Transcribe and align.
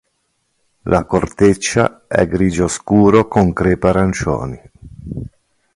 La 0.85 1.05
corteccia 1.05 2.05
è 2.07 2.27
grigio 2.27 2.67
scuro 2.67 3.27
con 3.27 3.53
crepe 3.53 3.87
arancioni. 3.89 4.59